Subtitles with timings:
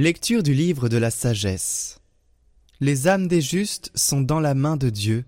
[0.00, 2.00] Lecture du livre de la sagesse.
[2.80, 5.26] Les âmes des justes sont dans la main de Dieu,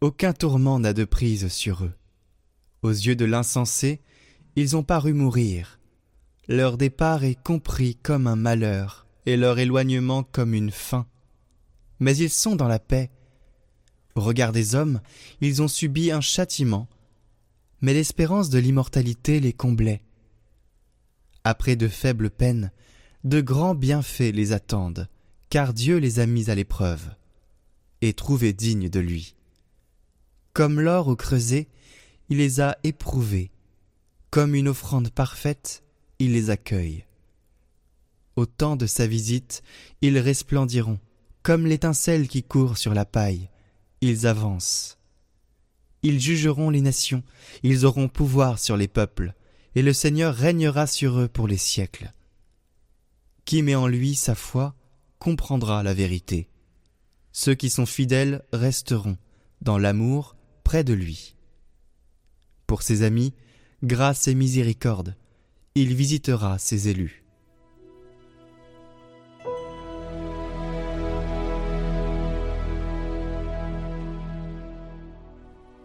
[0.00, 1.92] aucun tourment n'a de prise sur eux.
[2.82, 4.00] Aux yeux de l'insensé,
[4.54, 5.80] ils ont paru mourir.
[6.46, 11.08] Leur départ est compris comme un malheur, et leur éloignement comme une fin.
[11.98, 13.10] Mais ils sont dans la paix.
[14.14, 15.00] Au regard des hommes,
[15.40, 16.86] ils ont subi un châtiment,
[17.80, 20.04] mais l'espérance de l'immortalité les comblait.
[21.42, 22.70] Après de faibles peines,
[23.24, 25.08] de grands bienfaits les attendent,
[25.48, 27.14] car Dieu les a mis à l'épreuve,
[28.02, 29.34] et trouvés dignes de lui.
[30.52, 31.68] Comme l'or au creuset,
[32.28, 33.50] il les a éprouvés,
[34.30, 35.82] comme une offrande parfaite,
[36.18, 37.06] il les accueille.
[38.36, 39.62] Au temps de sa visite,
[40.02, 40.98] ils resplendiront,
[41.42, 43.48] comme l'étincelle qui court sur la paille,
[44.02, 44.98] ils avancent.
[46.02, 47.22] Ils jugeront les nations,
[47.62, 49.32] ils auront pouvoir sur les peuples,
[49.74, 52.12] et le Seigneur régnera sur eux pour les siècles.
[53.44, 54.74] Qui met en lui sa foi
[55.18, 56.48] comprendra la vérité.
[57.32, 59.18] Ceux qui sont fidèles resteront,
[59.60, 61.34] dans l'amour, près de lui.
[62.66, 63.34] Pour ses amis,
[63.82, 65.16] grâce et miséricorde,
[65.74, 67.24] il visitera ses élus.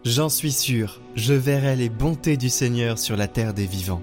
[0.04, 4.02] J'en suis sûr, je verrai les bontés du Seigneur sur la terre des vivants.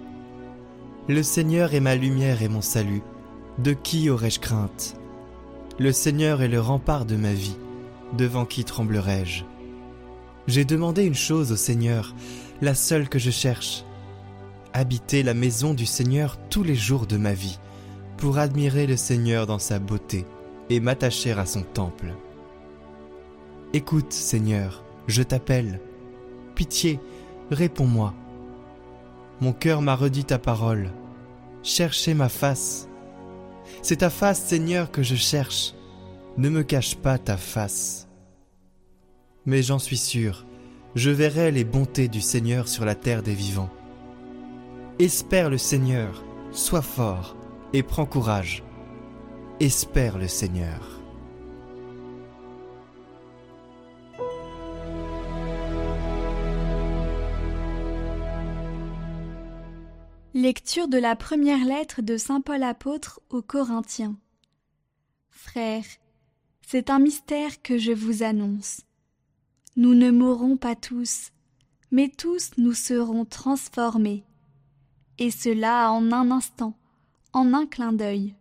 [1.07, 3.01] Le Seigneur est ma lumière et mon salut
[3.59, 4.95] de qui aurais-je crainte?
[5.79, 7.57] Le Seigneur est le rempart de ma vie,
[8.17, 9.43] devant qui tremblerai-je?
[10.47, 12.15] J'ai demandé une chose au Seigneur,
[12.61, 13.83] la seule que je cherche,
[14.73, 17.59] habiter la maison du Seigneur tous les jours de ma vie,
[18.17, 20.25] pour admirer le Seigneur dans sa beauté
[20.69, 22.13] et m'attacher à son temple.
[23.73, 25.81] Écoute, Seigneur, je t'appelle.
[26.55, 26.99] Pitié,
[27.51, 28.13] réponds-moi.
[29.41, 30.91] Mon cœur m'a redit ta parole.
[31.63, 32.86] Cherchez ma face.
[33.81, 35.73] C'est ta face, Seigneur, que je cherche.
[36.37, 38.07] Ne me cache pas ta face.
[39.45, 40.45] Mais j'en suis sûr,
[40.95, 43.69] je verrai les bontés du Seigneur sur la terre des vivants.
[44.99, 47.35] Espère le Seigneur, sois fort
[47.73, 48.63] et prends courage.
[49.59, 50.96] Espère le Seigneur.
[60.39, 64.19] Lecture de la première lettre de Saint Paul apôtre aux Corinthiens.
[65.31, 65.87] Frères,
[66.61, 68.81] c'est un mystère que je vous annonce.
[69.77, 71.31] Nous ne mourrons pas tous,
[71.89, 74.25] mais tous nous serons transformés,
[75.17, 76.77] et cela en un instant,
[77.33, 78.35] en un clin d'œil,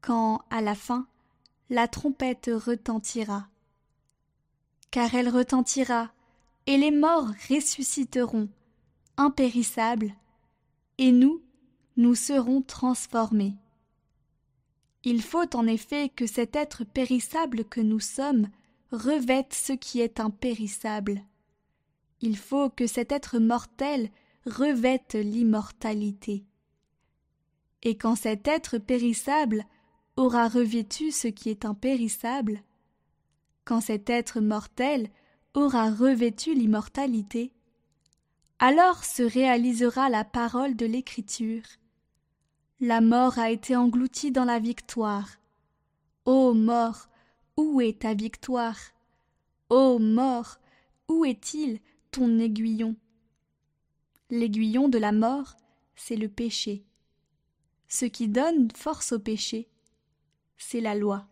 [0.00, 1.08] quand, à la fin,
[1.70, 3.48] la trompette retentira.
[4.92, 6.12] Car elle retentira,
[6.68, 8.48] et les morts ressusciteront,
[9.16, 10.14] impérissables,
[10.98, 11.42] et nous,
[11.96, 13.56] nous serons transformés.
[15.02, 18.48] Il faut en effet que cet être périssable que nous sommes
[18.90, 21.22] revête ce qui est impérissable.
[22.20, 24.10] Il faut que cet être mortel
[24.46, 26.44] revête l'immortalité.
[27.82, 29.66] Et quand cet être périssable
[30.16, 32.62] aura revêtu ce qui est impérissable,
[33.64, 35.10] quand cet être mortel
[35.54, 37.52] aura revêtu l'immortalité,
[38.58, 41.62] alors se réalisera la parole de l'Écriture.
[42.80, 45.28] La mort a été engloutie dans la victoire.
[46.24, 47.08] Ô mort,
[47.56, 48.78] où est ta victoire?
[49.70, 50.58] Ô mort,
[51.08, 52.96] où est-il ton aiguillon?
[54.30, 55.56] L'aiguillon de la mort,
[55.96, 56.84] c'est le péché.
[57.88, 59.68] Ce qui donne force au péché,
[60.56, 61.26] c'est la loi.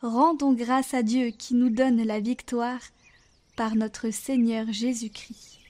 [0.00, 2.80] Rendons grâce à Dieu qui nous donne la victoire
[3.56, 5.61] par notre Seigneur Jésus-Christ.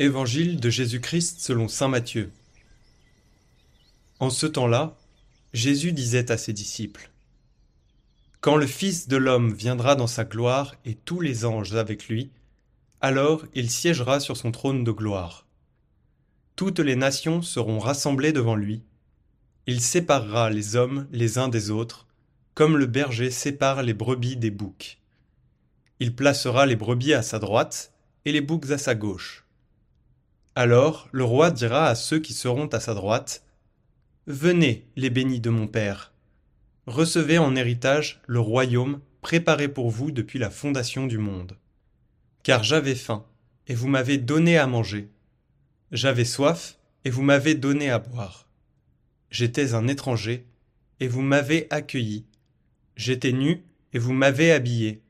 [0.00, 2.32] Évangile de Jésus-Christ selon Saint Matthieu.
[4.18, 4.96] En ce temps-là,
[5.52, 7.12] Jésus disait à ses disciples
[8.40, 12.32] Quand le Fils de l'homme viendra dans sa gloire et tous les anges avec lui,
[13.00, 15.46] alors il siégera sur son trône de gloire.
[16.56, 18.82] Toutes les nations seront rassemblées devant lui.
[19.68, 22.08] Il séparera les hommes les uns des autres,
[22.54, 24.98] comme le berger sépare les brebis des boucs.
[26.00, 27.92] Il placera les brebis à sa droite
[28.24, 29.43] et les boucs à sa gauche.
[30.56, 33.44] Alors le roi dira à ceux qui seront à sa droite,
[34.26, 36.12] Venez, les bénis de mon Père,
[36.86, 41.58] recevez en héritage le royaume préparé pour vous depuis la fondation du monde.
[42.42, 43.26] Car j'avais faim,
[43.66, 45.10] et vous m'avez donné à manger.
[45.92, 48.48] J'avais soif, et vous m'avez donné à boire.
[49.30, 50.46] J'étais un étranger,
[51.00, 52.26] et vous m'avez accueilli.
[52.96, 55.02] J'étais nu, et vous m'avez habillé.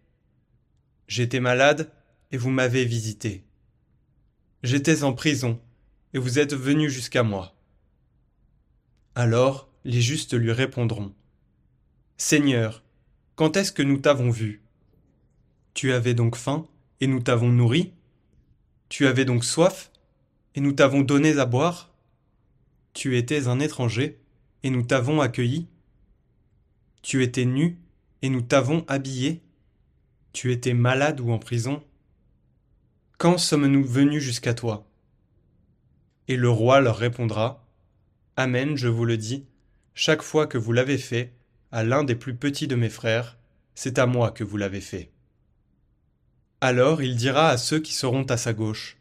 [1.06, 1.91] J'étais malade,
[2.32, 3.44] et vous m'avez visité.
[4.64, 5.61] J'étais en prison,
[6.14, 7.55] et vous êtes venu jusqu'à moi.
[9.14, 11.14] Alors les justes lui répondront.
[12.16, 12.82] Seigneur,
[13.34, 14.62] quand est-ce que nous t'avons vu?
[15.75, 16.66] Tu avais donc faim,
[17.02, 17.93] et nous t'avons nourri?
[18.88, 19.93] Tu avais donc soif,
[20.55, 21.93] et nous t'avons donné à boire?
[22.94, 24.19] Tu étais un étranger,
[24.62, 25.69] et nous t'avons accueilli?
[27.02, 27.76] Tu étais nu,
[28.22, 29.43] et nous t'avons habillé?
[30.32, 31.84] Tu étais malade ou en prison?
[33.24, 34.86] Quand sommes-nous venus jusqu'à toi?
[36.28, 37.64] Et le roi leur répondra
[38.36, 39.46] Amen, je vous le dis,
[39.94, 41.32] chaque fois que vous l'avez fait,
[41.72, 43.38] à l'un des plus petits de mes frères,
[43.74, 45.10] c'est à moi que vous l'avez fait.
[46.60, 48.98] Alors il dira à ceux qui seront à sa gauche,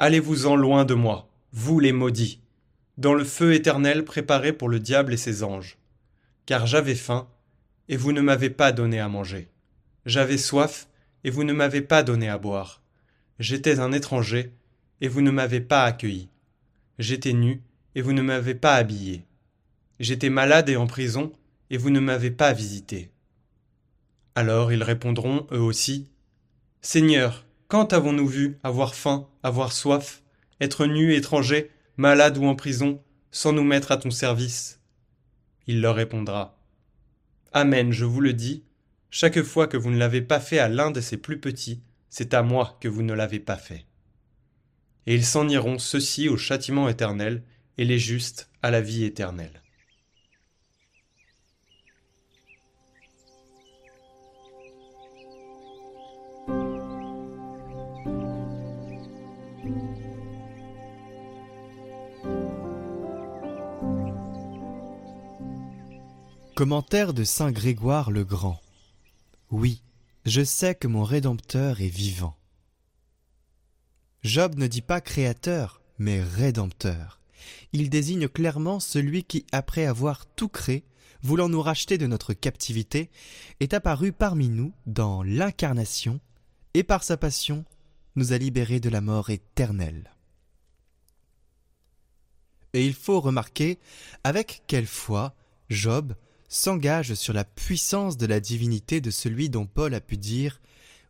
[0.00, 2.40] Allez-vous-en loin de moi, vous les maudits,
[2.98, 5.78] dans le feu éternel préparé pour le diable et ses anges.
[6.44, 7.28] Car j'avais faim,
[7.88, 9.48] et vous ne m'avez pas donné à manger.
[10.06, 10.88] J'avais soif,
[11.22, 12.81] et vous ne m'avez pas donné à boire.
[13.42, 14.52] J'étais un étranger,
[15.00, 16.28] et vous ne m'avez pas accueilli.
[17.00, 17.60] J'étais nu,
[17.96, 19.24] et vous ne m'avez pas habillé.
[19.98, 21.32] J'étais malade et en prison,
[21.68, 23.10] et vous ne m'avez pas visité.
[24.36, 26.08] Alors ils répondront, eux aussi,
[26.82, 30.22] Seigneur, quand avons-nous vu avoir faim, avoir soif,
[30.60, 33.02] être nus, étrangers, malades ou en prison,
[33.32, 34.78] sans nous mettre à ton service?
[35.66, 36.56] Il leur répondra,
[37.52, 38.62] Amen, je vous le dis,
[39.10, 42.34] chaque fois que vous ne l'avez pas fait à l'un de ces plus petits, c'est
[42.34, 43.86] à moi que vous ne l'avez pas fait.
[45.06, 47.42] Et ils s'en iront ceux-ci au châtiment éternel,
[47.78, 49.62] et les justes à la vie éternelle.
[66.54, 68.60] Commentaire de Saint Grégoire le Grand.
[69.50, 69.82] Oui,
[70.24, 72.36] je sais que mon Rédempteur est vivant.
[74.22, 77.20] Job ne dit pas créateur, mais Rédempteur.
[77.72, 80.84] Il désigne clairement celui qui, après avoir tout créé,
[81.22, 83.10] voulant nous racheter de notre captivité,
[83.60, 86.20] est apparu parmi nous dans l'incarnation,
[86.74, 87.64] et par sa passion
[88.14, 90.12] nous a libérés de la mort éternelle.
[92.74, 93.78] Et il faut remarquer
[94.24, 95.34] avec quelle foi
[95.68, 96.14] Job
[96.52, 100.60] s'engage sur la puissance de la divinité de celui dont Paul a pu dire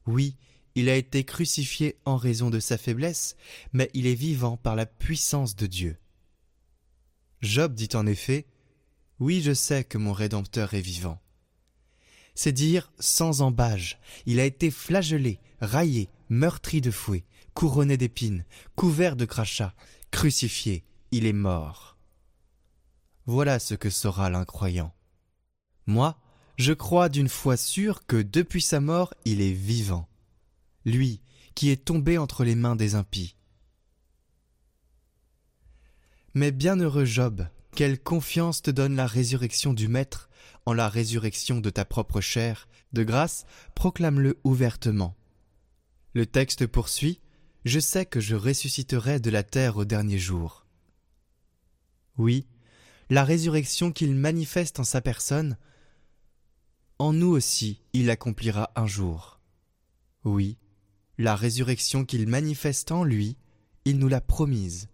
[0.07, 0.37] Oui,
[0.77, 3.35] il a été crucifié en raison de sa faiblesse,
[3.73, 5.97] mais il est vivant par la puissance de Dieu.
[7.41, 8.47] Job dit en effet
[9.19, 11.21] Oui, je sais que mon Rédempteur est vivant.
[12.37, 18.45] C'est dire sans embâge, il a été flagellé, raillé, meurtri de fouet, couronné d'épines,
[18.77, 19.75] couvert de crachats,
[20.13, 21.99] crucifié, il est mort.
[23.27, 24.95] Voilà ce que saura l'incroyant.
[25.87, 26.19] Moi,
[26.59, 30.09] je crois d'une foi sûre que depuis sa mort il est vivant,
[30.85, 31.21] lui
[31.55, 33.37] qui est tombé entre les mains des impies.
[36.35, 40.31] Mais bienheureux Job, quelle confiance te donne la résurrection du Maître
[40.65, 45.17] en la résurrection de ta propre chair, de grâce, proclame-le ouvertement.
[46.15, 47.21] Le texte poursuit
[47.65, 50.67] Je sais que je ressusciterai de la terre au dernier jour.
[52.19, 52.47] Oui,
[53.11, 55.57] la résurrection qu'il manifeste en sa personne
[57.03, 59.41] en nous aussi il accomplira un jour.
[60.25, 60.57] Oui,
[61.19, 63.37] la résurrection qu'il manifeste en lui,
[63.85, 64.87] il nous l'a promise,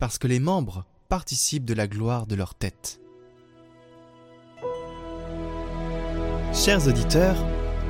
[0.00, 3.00] parce que les membres participent de la gloire de leur tête.
[6.52, 7.36] Chers auditeurs,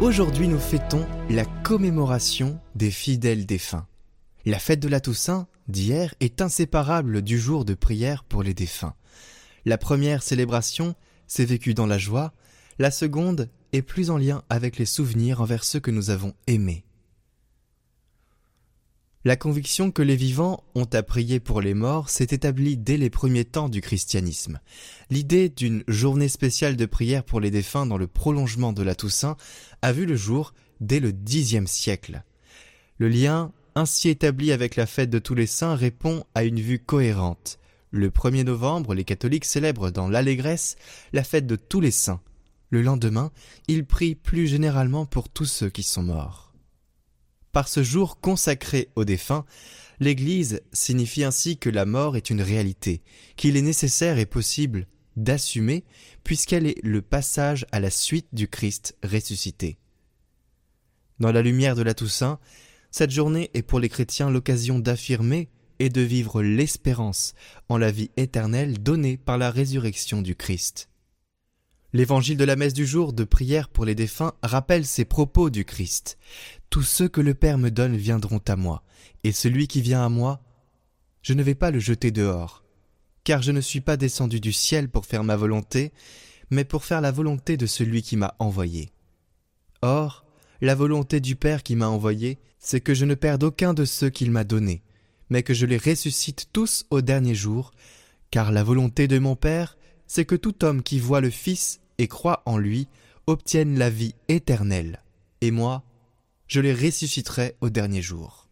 [0.02, 3.87] aujourd'hui nous fêtons la commémoration des fidèles défunts.
[4.44, 8.94] La fête de la Toussaint d'hier est inséparable du jour de prière pour les défunts.
[9.64, 10.94] La première célébration
[11.26, 12.35] s'est vécue dans la joie,
[12.78, 16.85] la seconde est plus en lien avec les souvenirs envers ceux que nous avons aimés.
[19.26, 23.09] La conviction que les vivants ont à prier pour les morts s'est établie dès les
[23.09, 24.61] premiers temps du christianisme.
[25.09, 29.38] L'idée d'une journée spéciale de prière pour les défunts dans le prolongement de la Toussaint
[29.81, 32.23] a vu le jour dès le Xe siècle.
[32.99, 36.78] Le lien ainsi établi avec la fête de tous les saints répond à une vue
[36.78, 37.59] cohérente.
[37.90, 40.76] Le 1er novembre, les catholiques célèbrent dans l'allégresse
[41.12, 42.21] la fête de tous les saints,
[42.75, 43.31] le lendemain,
[43.69, 46.52] il prie plus généralement pour tous ceux qui sont morts.
[47.52, 49.45] Par ce jour consacré aux défunts,
[50.00, 53.02] l'Église signifie ainsi que la mort est une réalité,
[53.37, 55.85] qu'il est nécessaire et possible d'assumer,
[56.25, 59.78] puisqu'elle est le passage à la suite du Christ ressuscité.
[61.21, 62.40] Dans la lumière de la Toussaint,
[62.90, 67.35] cette journée est pour les chrétiens l'occasion d'affirmer et de vivre l'espérance
[67.69, 70.88] en la vie éternelle donnée par la résurrection du Christ.
[71.95, 75.65] L'évangile de la messe du jour de prière pour les défunts rappelle ces propos du
[75.65, 76.19] Christ.
[76.69, 78.83] Tous ceux que le Père me donne viendront à moi,
[79.23, 80.43] et celui qui vient à moi,
[81.23, 82.65] je ne vais pas le jeter dehors,
[83.23, 85.93] car je ne suis pas descendu du ciel pour faire ma volonté,
[86.51, 88.91] mais pour faire la volonté de celui qui m'a envoyé.
[89.81, 90.27] Or,
[90.61, 94.11] la volonté du Père qui m'a envoyé, c'est que je ne perde aucun de ceux
[94.11, 94.83] qu'il m'a donnés,
[95.31, 97.71] mais que je les ressuscite tous au dernier jour,
[98.33, 102.09] car la volonté de mon Père, c'est que tout homme qui voit le Fils et
[102.09, 102.89] croit en lui
[103.27, 105.03] obtienne la vie éternelle,
[105.41, 105.83] et moi,
[106.47, 108.49] je les ressusciterai au dernier jour.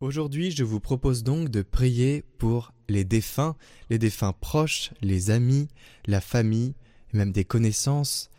[0.00, 3.56] Aujourd'hui, je vous propose donc de prier pour les défunts,
[3.88, 5.68] les défunts proches, les amis,
[6.06, 6.74] la famille,
[7.12, 8.30] même des connaissances.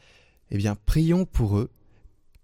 [0.52, 1.72] Eh bien, prions pour eux.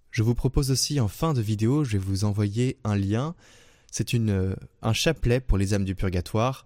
[0.09, 3.35] Je vous propose aussi en fin de vidéo, je vais vous envoyer un lien.
[3.91, 6.65] C'est une, euh, un chapelet pour les âmes du purgatoire.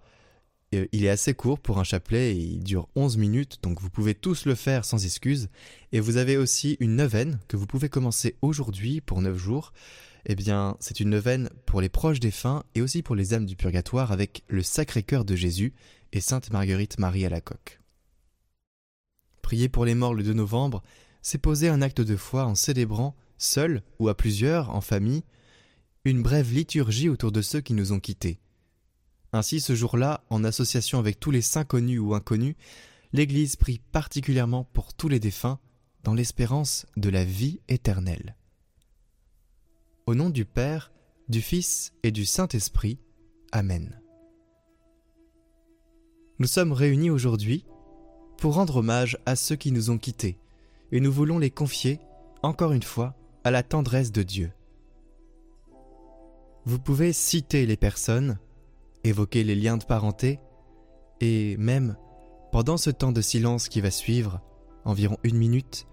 [0.75, 3.89] Euh, il est assez court pour un chapelet et il dure 11 minutes, donc vous
[3.89, 5.50] pouvez tous le faire sans excuse.
[5.91, 9.74] Et vous avez aussi une neuvaine que vous pouvez commencer aujourd'hui pour 9 jours.
[10.25, 13.55] Eh bien, c'est une neuvaine pour les proches défunts et aussi pour les âmes du
[13.55, 15.74] purgatoire avec le Sacré-Cœur de Jésus
[16.13, 17.79] et Sainte Marguerite Marie à la coque.
[19.41, 20.82] Prier pour les morts le 2 novembre,
[21.22, 25.24] c'est poser un acte de foi en célébrant, seul ou à plusieurs, en famille,
[26.03, 28.39] une brève liturgie autour de ceux qui nous ont quittés.
[29.36, 32.56] Ainsi, ce jour-là, en association avec tous les saints connus ou inconnus,
[33.12, 35.60] l'Église prie particulièrement pour tous les défunts,
[36.04, 38.38] dans l'espérance de la vie éternelle.
[40.06, 40.94] Au nom du Père,
[41.27, 42.98] du Fils et du Saint-Esprit.
[43.51, 44.00] Amen.
[46.39, 47.65] Nous sommes réunis aujourd'hui
[48.38, 50.39] pour rendre hommage à ceux qui nous ont quittés,
[50.94, 52.00] et nous voulons les confier,
[52.42, 54.54] encore une fois, à la tendresse de Dieu.
[56.63, 58.39] Vous pouvez citer les personnes,
[59.07, 60.39] évoquer les liens de parenté,
[61.21, 61.97] et même,
[62.51, 64.41] pendant ce temps de silence qui va suivre,
[64.83, 65.88] environ une minute,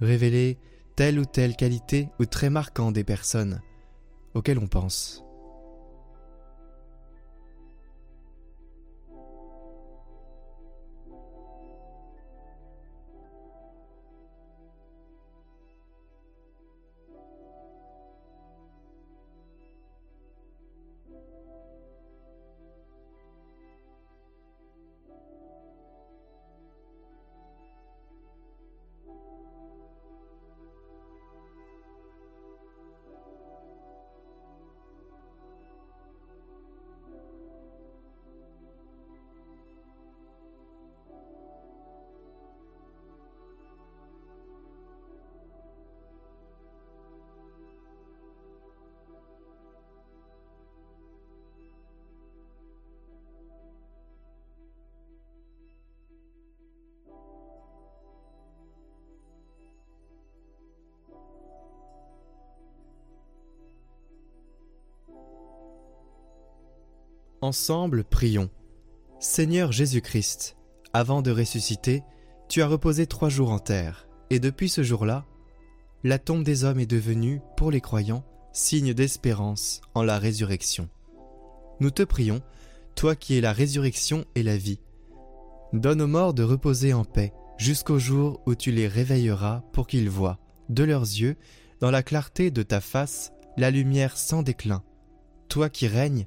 [0.00, 0.58] révéler
[0.96, 3.60] telle ou telle qualité ou trait marquant des personnes
[4.34, 5.25] auxquelles on pense.
[67.46, 68.50] Ensemble, prions.
[69.20, 70.56] Seigneur Jésus-Christ,
[70.92, 72.02] avant de ressusciter,
[72.48, 75.24] tu as reposé trois jours en terre, et depuis ce jour-là,
[76.02, 80.88] la tombe des hommes est devenue, pour les croyants, signe d'espérance en la résurrection.
[81.78, 82.40] Nous te prions,
[82.96, 84.80] toi qui es la résurrection et la vie,
[85.72, 90.10] donne aux morts de reposer en paix jusqu'au jour où tu les réveilleras pour qu'ils
[90.10, 91.36] voient, de leurs yeux,
[91.78, 94.82] dans la clarté de ta face, la lumière sans déclin.
[95.48, 96.26] Toi qui règnes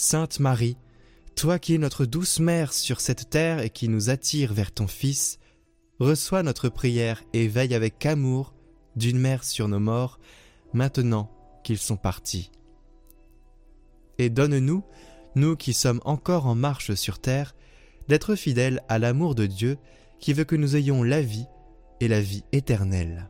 [0.00, 0.76] Sainte Marie,
[1.34, 4.86] toi qui es notre douce mère sur cette terre et qui nous attire vers ton
[4.86, 5.40] Fils,
[5.98, 8.54] reçois notre prière et veille avec amour
[8.94, 10.20] d'une mère sur nos morts,
[10.72, 11.32] maintenant
[11.64, 12.52] qu'ils sont partis.
[14.18, 14.84] Et donne-nous,
[15.34, 17.56] nous qui sommes encore en marche sur terre,
[18.06, 19.78] d'être fidèles à l'amour de Dieu
[20.20, 21.46] qui veut que nous ayons la vie
[21.98, 23.28] et la vie éternelle.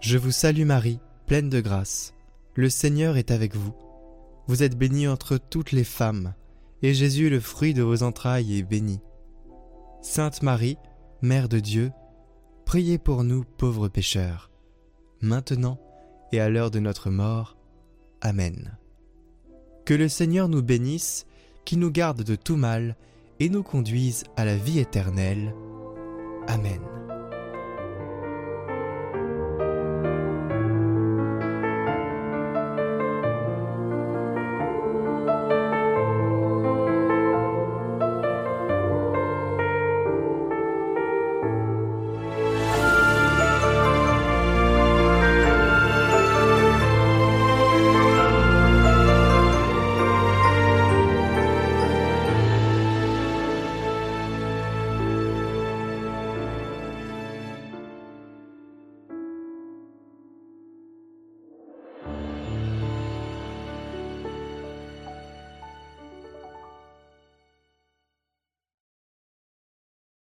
[0.00, 2.14] Je vous salue Marie, pleine de grâce.
[2.60, 3.72] Le Seigneur est avec vous.
[4.46, 6.34] Vous êtes bénie entre toutes les femmes,
[6.82, 9.00] et Jésus, le fruit de vos entrailles, est béni.
[10.02, 10.76] Sainte Marie,
[11.22, 11.90] Mère de Dieu,
[12.66, 14.50] priez pour nous pauvres pécheurs,
[15.22, 15.80] maintenant
[16.32, 17.56] et à l'heure de notre mort.
[18.20, 18.76] Amen.
[19.86, 21.24] Que le Seigneur nous bénisse,
[21.64, 22.94] qui nous garde de tout mal
[23.38, 25.54] et nous conduise à la vie éternelle.
[26.46, 26.82] Amen.